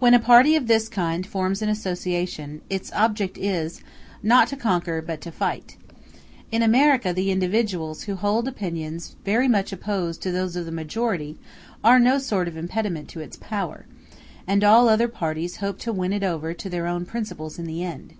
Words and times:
When 0.00 0.14
a 0.14 0.18
party 0.18 0.56
of 0.56 0.66
this 0.66 0.88
kind 0.88 1.24
forms 1.24 1.62
an 1.62 1.68
association, 1.68 2.60
its 2.68 2.92
object 2.92 3.38
is, 3.38 3.80
not 4.20 4.48
to 4.48 4.56
conquer, 4.56 5.00
but 5.00 5.20
to 5.20 5.30
fight. 5.30 5.76
In 6.50 6.60
America 6.60 7.12
the 7.12 7.30
individuals 7.30 8.02
who 8.02 8.16
hold 8.16 8.48
opinions 8.48 9.14
very 9.24 9.46
much 9.46 9.72
opposed 9.72 10.22
to 10.22 10.32
those 10.32 10.56
of 10.56 10.64
the 10.66 10.72
majority 10.72 11.38
are 11.84 12.00
no 12.00 12.18
sort 12.18 12.48
of 12.48 12.56
impediment 12.56 13.08
to 13.10 13.20
its 13.20 13.36
power, 13.36 13.86
and 14.44 14.64
all 14.64 14.88
other 14.88 15.06
parties 15.06 15.58
hope 15.58 15.78
to 15.86 15.92
win 15.92 16.12
it 16.12 16.24
over 16.24 16.52
to 16.52 16.68
their 16.68 16.88
own 16.88 17.06
principles 17.06 17.60
in 17.60 17.66
the 17.66 17.84
end. 17.84 18.14